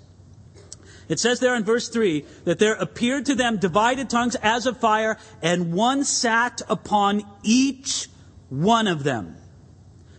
[1.08, 4.76] It says there in verse 3 that there appeared to them divided tongues as of
[4.76, 8.08] fire, and one sat upon each
[8.50, 9.36] one of them.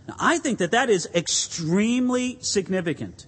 [0.07, 3.27] Now, I think that that is extremely significant.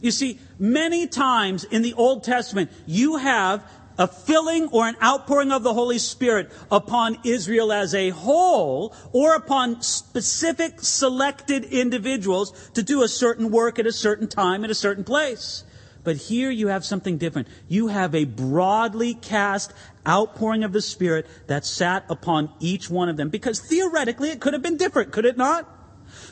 [0.00, 3.62] You see, many times in the Old Testament, you have
[3.98, 9.34] a filling or an outpouring of the Holy Spirit upon Israel as a whole or
[9.34, 14.74] upon specific selected individuals to do a certain work at a certain time at a
[14.74, 15.64] certain place.
[16.02, 17.48] But here you have something different.
[17.68, 19.74] You have a broadly cast
[20.08, 23.28] outpouring of the Spirit that sat upon each one of them.
[23.28, 25.68] Because theoretically it could have been different, could it not?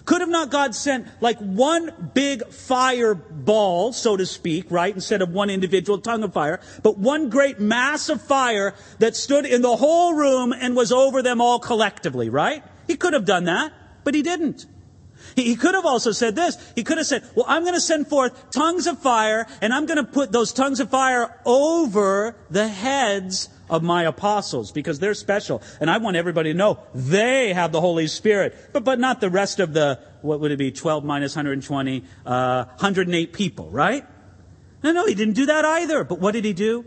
[0.09, 5.35] Could have not God sent like one big fireball, so to speak, right, instead of
[5.35, 9.77] one individual tongue of fire, but one great mass of fire that stood in the
[9.77, 12.65] whole room and was over them all collectively, right?
[12.87, 14.65] He could have done that, but he didn't.
[15.37, 16.57] He, could have also said this.
[16.75, 19.85] He could have said, well, I'm going to send forth tongues of fire and I'm
[19.85, 25.15] going to put those tongues of fire over the heads of my apostles because they're
[25.15, 25.63] special.
[25.81, 29.31] And I want everybody to know they have the Holy Spirit, but, but not the
[29.31, 34.05] rest of the, what would it be, 12 minus 120, uh, 108 people, right?
[34.83, 36.05] No, no, he didn't do that either.
[36.05, 36.85] But what did he do?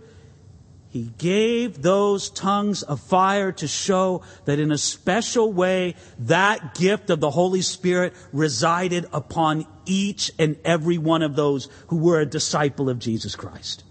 [0.92, 7.10] He gave those tongues of fire to show that in a special way, that gift
[7.10, 12.26] of the Holy Spirit resided upon each and every one of those who were a
[12.26, 13.86] disciple of Jesus Christ.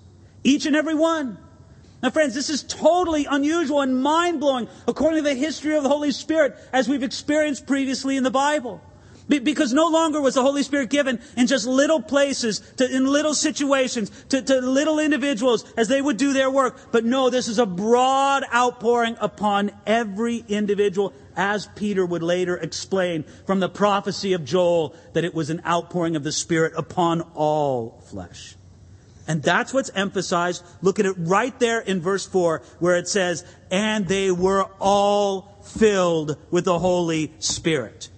[0.45, 1.39] Each and every one.
[2.03, 5.91] Now, friends, this is totally unusual and mind blowing according to the history of the
[5.91, 8.81] Holy Spirit as we've experienced previously in the Bible.
[9.29, 13.35] Because no longer was the Holy Spirit given in just little places, to, in little
[13.35, 16.91] situations, to, to little individuals as they would do their work.
[16.91, 23.23] But no, this is a broad outpouring upon every individual, as Peter would later explain
[23.47, 28.03] from the prophecy of Joel, that it was an outpouring of the Spirit upon all
[28.11, 28.57] flesh.
[29.31, 30.65] And that's what's emphasized.
[30.83, 35.57] Look at it right there in verse 4 where it says, and they were all
[35.63, 38.09] filled with the Holy Spirit.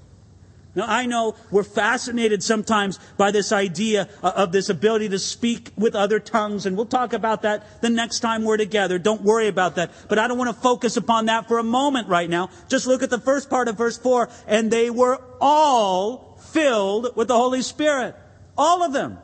[0.75, 5.95] Now, I know we're fascinated sometimes by this idea of this ability to speak with
[5.95, 8.99] other tongues, and we'll talk about that the next time we're together.
[8.99, 9.91] Don't worry about that.
[10.09, 12.49] But I don't want to focus upon that for a moment right now.
[12.71, 14.31] Just look at the first part of verse 4.
[14.47, 18.17] And they were all filled with the Holy Spirit.
[18.57, 19.19] All of them.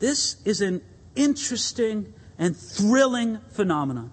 [0.00, 0.82] This is an
[1.14, 4.12] interesting and thrilling phenomenon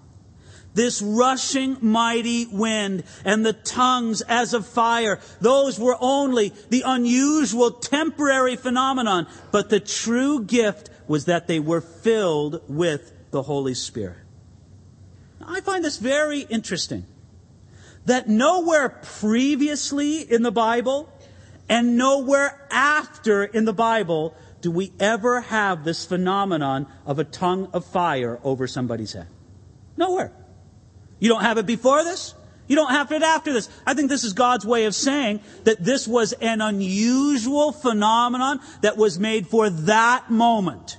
[0.78, 7.72] this rushing mighty wind and the tongues as of fire, those were only the unusual
[7.72, 14.18] temporary phenomenon, but the true gift was that they were filled with the Holy Spirit.
[15.46, 17.06] I find this very interesting.
[18.06, 21.10] That nowhere previously in the Bible
[21.68, 27.70] and nowhere after in the Bible do we ever have this phenomenon of a tongue
[27.74, 29.28] of fire over somebody's head.
[29.96, 30.32] Nowhere.
[31.20, 32.34] You don't have it before this?
[32.68, 33.70] You don't have it after this.
[33.86, 38.98] I think this is God's way of saying that this was an unusual phenomenon that
[38.98, 40.98] was made for that moment.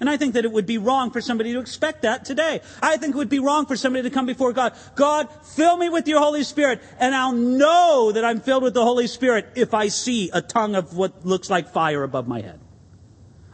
[0.00, 2.60] And I think that it would be wrong for somebody to expect that today.
[2.80, 4.74] I think it would be wrong for somebody to come before God.
[4.94, 8.84] God, fill me with your Holy Spirit, and I'll know that I'm filled with the
[8.84, 12.60] Holy Spirit if I see a tongue of what looks like fire above my head.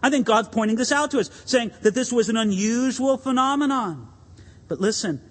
[0.05, 4.07] I think God's pointing this out to us, saying that this was an unusual phenomenon.
[4.69, 5.23] But listen,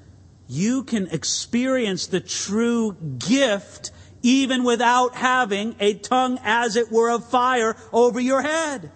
[0.48, 3.92] you can experience the true gift
[4.24, 8.92] even without having a tongue as it were of fire over your head.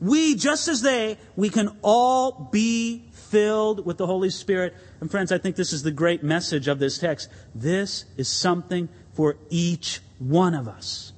[0.00, 4.74] We, just as they, we can all be filled with the Holy Spirit.
[5.00, 7.28] And friends, I think this is the great message of this text.
[7.54, 11.11] This is something for each one of us.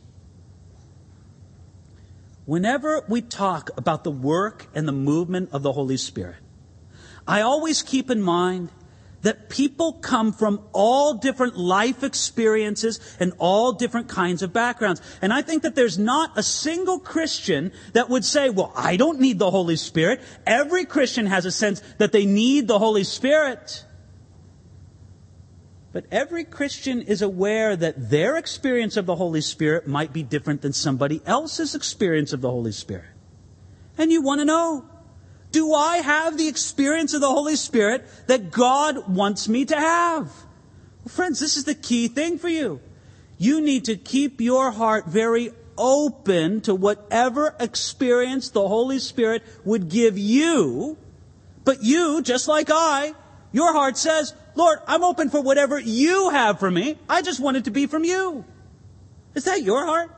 [2.47, 6.37] Whenever we talk about the work and the movement of the Holy Spirit,
[7.27, 8.71] I always keep in mind
[9.23, 15.01] that people come from all different life experiences and all different kinds of backgrounds.
[15.23, 19.21] And I think that there's not a single Christian that would say, well, I don't
[19.21, 20.21] need the Holy Spirit.
[20.47, 23.85] Every Christian has a sense that they need the Holy Spirit.
[25.95, 30.61] But every Christian is aware that their experience of the Holy Spirit might be different
[30.61, 33.05] than somebody else's experience of the Holy Spirit.
[33.97, 34.85] And you want to know,
[35.53, 40.25] do I have the experience of the Holy Spirit that God wants me to have?
[40.27, 42.81] Well, friends, this is the key thing for you.
[43.39, 49.89] You need to keep your heart very open to whatever experience the Holy Spirit would
[49.91, 50.99] give you.
[51.65, 53.15] But you, just like I,
[53.53, 56.97] your heart says, Lord, I'm open for whatever you have for me.
[57.09, 58.45] I just want it to be from you.
[59.35, 60.11] Is that your heart?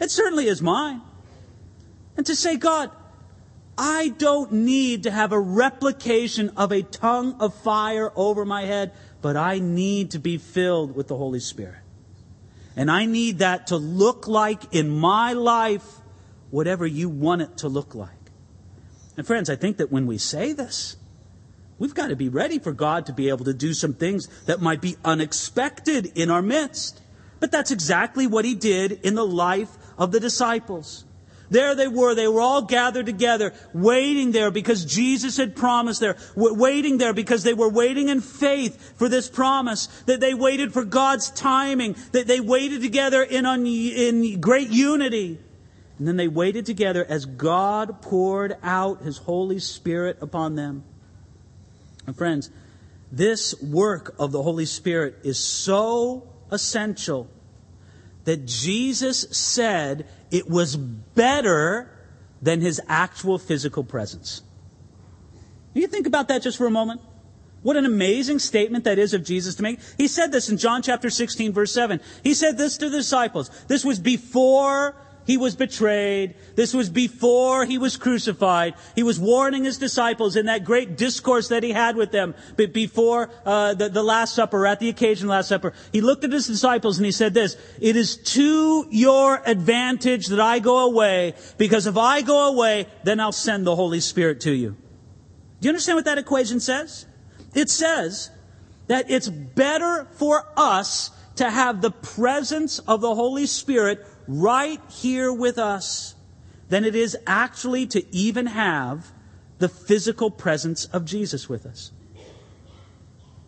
[0.00, 1.02] It certainly is mine.
[2.16, 2.90] And to say, God,
[3.76, 8.92] I don't need to have a replication of a tongue of fire over my head,
[9.22, 11.82] but I need to be filled with the Holy Spirit.
[12.74, 15.84] And I need that to look like in my life
[16.50, 18.10] whatever you want it to look like.
[19.16, 20.96] And friends, I think that when we say this,
[21.78, 24.60] we've got to be ready for God to be able to do some things that
[24.60, 27.00] might be unexpected in our midst.
[27.40, 31.04] But that's exactly what he did in the life of the disciples.
[31.50, 32.14] There they were.
[32.14, 36.16] They were all gathered together, waiting there because Jesus had promised there.
[36.36, 39.86] Waiting there because they were waiting in faith for this promise.
[40.06, 41.96] That they waited for God's timing.
[42.12, 45.38] That they waited together in, in great unity.
[45.98, 50.84] And then they waited together as God poured out His Holy Spirit upon them.
[52.08, 52.50] And friends,
[53.12, 57.28] this work of the Holy Spirit is so essential
[58.24, 61.94] that Jesus said it was better
[62.40, 64.40] than his actual physical presence.
[65.74, 67.02] You think about that just for a moment?
[67.62, 69.78] What an amazing statement that is of Jesus to make.
[69.98, 72.00] He said this in John chapter 16 verse 7.
[72.24, 73.50] He said this to the disciples.
[73.68, 74.96] This was before
[75.28, 76.36] he was betrayed.
[76.56, 78.74] This was before he was crucified.
[78.96, 82.72] He was warning his disciples in that great discourse that he had with them but
[82.72, 85.74] before uh, the, the Last Supper, at the occasion of the Last Supper.
[85.92, 90.40] He looked at his disciples and he said this, It is to your advantage that
[90.40, 94.50] I go away, because if I go away, then I'll send the Holy Spirit to
[94.50, 94.76] you.
[95.60, 97.04] Do you understand what that equation says?
[97.54, 98.30] It says
[98.86, 105.32] that it's better for us to have the presence of the Holy Spirit right here
[105.32, 106.14] with us
[106.68, 109.10] than it is actually to even have
[109.58, 111.90] the physical presence of Jesus with us.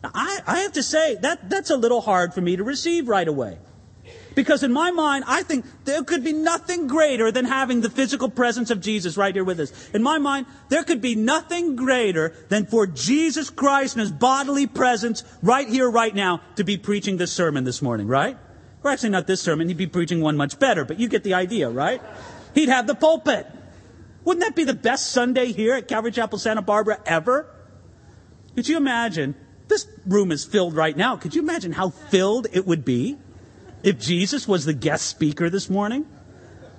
[0.03, 3.09] Now, I, I have to say, that, that's a little hard for me to receive
[3.09, 3.59] right away.
[4.35, 8.31] Because in my mind, I think there could be nothing greater than having the physical
[8.31, 9.91] presence of Jesus right here with us.
[9.91, 14.67] In my mind, there could be nothing greater than for Jesus Christ and His bodily
[14.67, 18.39] presence right here, right now, to be preaching this sermon this morning, right?
[18.83, 19.69] Or actually, not this sermon.
[19.69, 22.01] He'd be preaching one much better, but you get the idea, right?
[22.55, 23.47] He'd have the pulpit.
[24.25, 27.47] Wouldn't that be the best Sunday here at Calvary Chapel Santa Barbara ever?
[28.55, 29.35] Could you imagine?
[29.69, 31.17] This room is filled right now.
[31.17, 33.19] Could you imagine how filled it would be
[33.83, 36.07] if Jesus was the guest speaker this morning?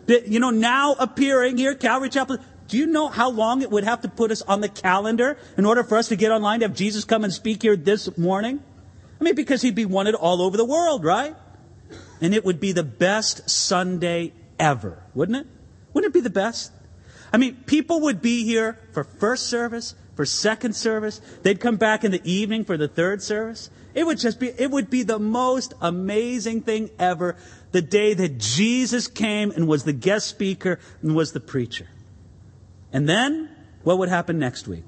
[0.07, 2.37] You know, now appearing here, Calvary Chapel.
[2.67, 5.65] Do you know how long it would have to put us on the calendar in
[5.65, 8.61] order for us to get online to have Jesus come and speak here this morning?
[9.19, 11.35] I mean, because he'd be wanted all over the world, right?
[12.21, 15.47] And it would be the best Sunday ever, wouldn't it?
[15.93, 16.71] Wouldn't it be the best?
[17.33, 21.19] I mean, people would be here for first service, for second service.
[21.41, 23.69] They'd come back in the evening for the third service.
[23.93, 27.35] It would just be, it would be the most amazing thing ever.
[27.71, 31.87] The day that Jesus came and was the guest speaker and was the preacher.
[32.93, 33.49] And then,
[33.83, 34.83] what would happen next week?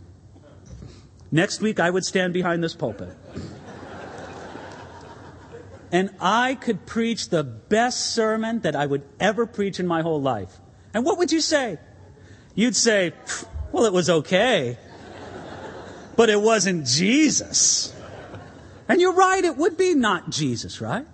[1.32, 3.10] Next week, I would stand behind this pulpit
[5.94, 10.20] and I could preach the best sermon that I would ever preach in my whole
[10.20, 10.60] life.
[10.92, 11.78] And what would you say?
[12.56, 13.14] You'd say,
[13.72, 14.80] well, it was okay,
[16.16, 17.96] but it wasn't Jesus.
[18.90, 21.06] And you're right, it would be not Jesus, right?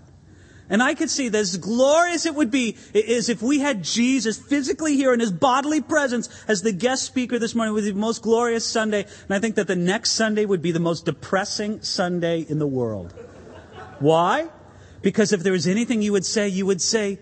[0.69, 4.37] And I could see that as glorious it would be is if we had Jesus
[4.37, 8.21] physically here in his bodily presence as the guest speaker this morning be the most
[8.21, 9.01] glorious Sunday.
[9.01, 12.67] And I think that the next Sunday would be the most depressing Sunday in the
[12.67, 13.13] world.
[13.99, 14.47] Why?
[15.01, 17.19] Because if there was anything you would say, you would say,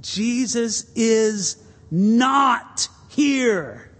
[0.00, 1.56] Jesus is
[1.90, 3.90] not here.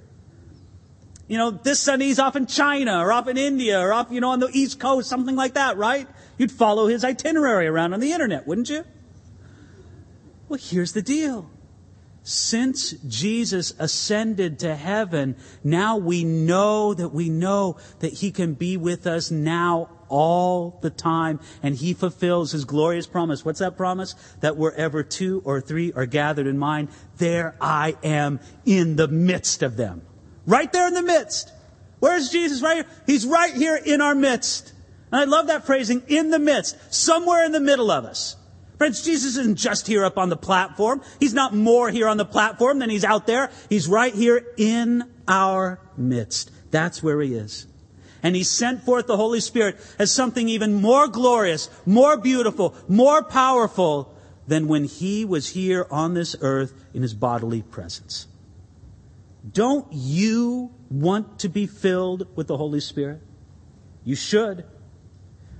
[1.28, 4.20] You know, this Sunday he's off in China or off in India or off, you
[4.20, 6.08] know, on the East Coast, something like that, right?
[6.38, 8.84] You'd follow his itinerary around on the internet, wouldn't you?
[10.48, 11.48] Well, here's the deal.
[12.24, 18.76] Since Jesus ascended to heaven, now we know that we know that he can be
[18.76, 23.44] with us now all the time, and he fulfills his glorious promise.
[23.44, 24.14] What's that promise?
[24.40, 29.62] That wherever two or three are gathered in mine, there I am in the midst
[29.62, 30.02] of them.
[30.46, 31.52] Right there in the midst.
[32.00, 32.60] Where's Jesus?
[32.60, 32.86] Right here.
[33.06, 34.74] He's right here in our midst.
[35.12, 38.36] And I love that phrasing, in the midst, somewhere in the middle of us.
[38.78, 41.02] Friends, Jesus isn't just here up on the platform.
[41.18, 43.50] He's not more here on the platform than he's out there.
[43.68, 46.50] He's right here in our midst.
[46.70, 47.66] That's where he is
[48.22, 53.22] and he sent forth the Holy Spirit as something even more glorious, more beautiful, more
[53.22, 54.14] powerful
[54.46, 58.26] than when he was here on this earth in his bodily presence.
[59.52, 63.20] Don't you want to be filled with the Holy Spirit?
[64.04, 64.64] You should.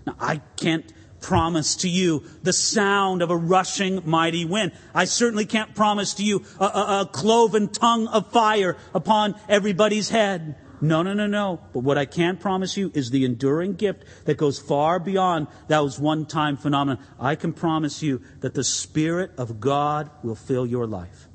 [0.06, 4.72] Now, I can't promise to you the sound of a rushing mighty wind.
[4.94, 10.08] I certainly can't promise to you a, a, a cloven tongue of fire upon everybody's
[10.08, 10.56] head.
[10.80, 11.60] No, no, no, no.
[11.72, 15.98] But what I can promise you is the enduring gift that goes far beyond those
[15.98, 16.98] one time phenomena.
[17.18, 21.28] I can promise you that the Spirit of God will fill your life.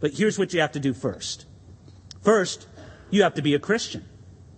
[0.00, 1.46] But here's what you have to do first.
[2.22, 2.66] First,
[3.10, 4.04] you have to be a Christian.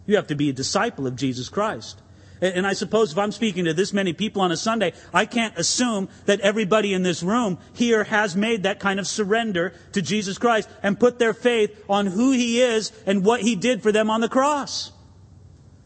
[0.07, 2.01] You have to be a disciple of Jesus Christ.
[2.41, 5.57] And I suppose if I'm speaking to this many people on a Sunday, I can't
[5.57, 10.37] assume that everybody in this room here has made that kind of surrender to Jesus
[10.37, 14.11] Christ and put their faith on who He is and what He did for them
[14.11, 14.93] on the cross.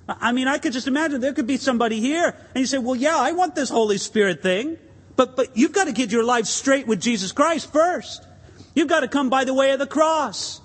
[0.09, 2.97] I mean, I could just imagine there could be somebody here and you say, well,
[2.97, 4.77] yeah, I want this Holy Spirit thing,
[5.15, 8.27] but, but you've got to get your life straight with Jesus Christ first.
[8.75, 10.61] You've got to come by the way of the cross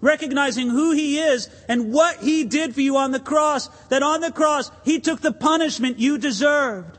[0.00, 3.68] recognizing who he is and what he did for you on the cross.
[3.88, 6.98] That on the cross, he took the punishment you deserved.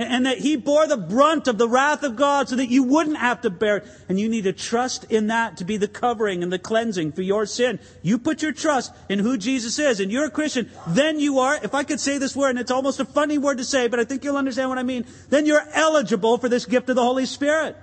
[0.00, 3.16] And that he bore the brunt of the wrath of God so that you wouldn't
[3.16, 3.86] have to bear it.
[4.08, 7.22] And you need to trust in that to be the covering and the cleansing for
[7.22, 7.80] your sin.
[8.00, 10.70] You put your trust in who Jesus is and you're a Christian.
[10.86, 13.58] Then you are, if I could say this word, and it's almost a funny word
[13.58, 15.04] to say, but I think you'll understand what I mean.
[15.30, 17.76] Then you're eligible for this gift of the Holy Spirit.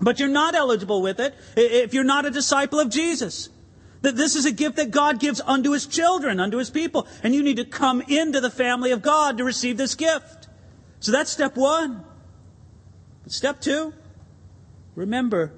[0.00, 3.50] But you're not eligible with it if you're not a disciple of Jesus.
[4.04, 7.06] That this is a gift that God gives unto his children, unto his people.
[7.22, 10.46] And you need to come into the family of God to receive this gift.
[11.00, 12.04] So that's step one.
[13.28, 13.94] Step two,
[14.94, 15.54] remember,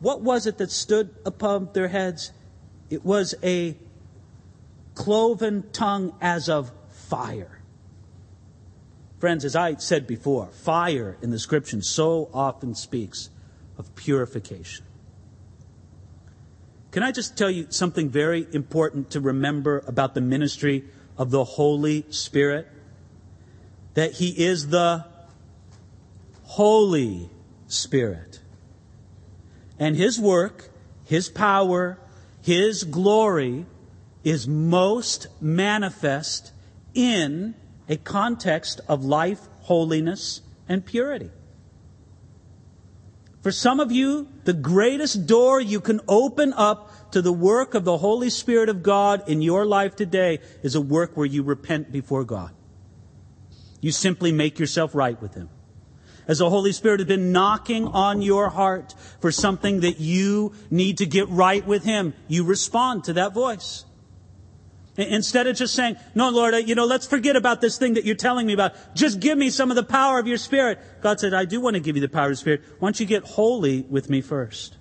[0.00, 2.30] what was it that stood upon their heads?
[2.90, 3.74] It was a
[4.94, 7.62] cloven tongue as of fire.
[9.18, 13.30] Friends, as I said before, fire in the scripture so often speaks
[13.78, 14.84] of purification.
[16.90, 20.84] Can I just tell you something very important to remember about the ministry
[21.18, 22.66] of the Holy Spirit?
[23.94, 25.04] That He is the
[26.44, 27.28] Holy
[27.66, 28.40] Spirit.
[29.78, 30.70] And His work,
[31.04, 31.98] His power,
[32.40, 33.66] His glory
[34.24, 36.52] is most manifest
[36.94, 37.54] in
[37.88, 41.30] a context of life, holiness, and purity.
[43.42, 47.84] For some of you, the greatest door you can open up to the work of
[47.84, 51.92] the Holy Spirit of God in your life today is a work where you repent
[51.92, 52.52] before God.
[53.80, 55.48] You simply make yourself right with Him.
[56.26, 60.98] As the Holy Spirit has been knocking on your heart for something that you need
[60.98, 63.84] to get right with Him, you respond to that voice.
[64.98, 68.04] Instead of just saying, no, Lord, uh, you know, let's forget about this thing that
[68.04, 68.74] you're telling me about.
[68.96, 70.80] Just give me some of the power of your Spirit.
[71.00, 72.62] God said, I do want to give you the power of the Spirit.
[72.80, 74.76] Why don't you get holy with me first?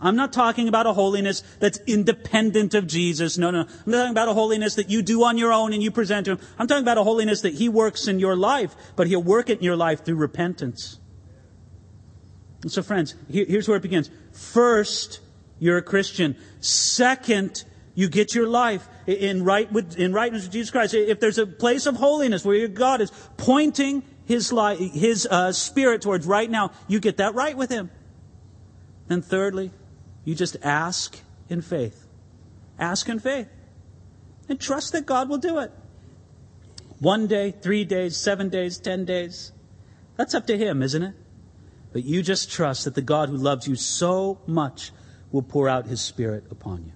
[0.00, 3.38] I'm not talking about a holiness that's independent of Jesus.
[3.38, 3.60] No, no.
[3.60, 6.26] I'm not talking about a holiness that you do on your own and you present
[6.26, 6.40] to Him.
[6.58, 9.58] I'm talking about a holiness that He works in your life, but He'll work it
[9.58, 10.98] in your life through repentance.
[12.62, 14.10] And so, friends, here's where it begins.
[14.32, 15.20] First,
[15.60, 16.36] you're a Christian.
[16.60, 17.64] Second,
[17.94, 20.94] you get your life in right with, in rightness with Jesus Christ.
[20.94, 25.52] If there's a place of holiness where your God is pointing His life, His uh,
[25.52, 27.90] Spirit towards right now, you get that right with Him.
[29.08, 29.70] And thirdly,
[30.24, 32.06] you just ask in faith.
[32.78, 33.48] Ask in faith.
[34.48, 35.70] And trust that God will do it.
[36.98, 39.52] One day, three days, seven days, ten days.
[40.16, 41.14] That's up to Him, isn't it?
[41.92, 44.90] But you just trust that the God who loves you so much
[45.30, 46.92] will pour out His Spirit upon you.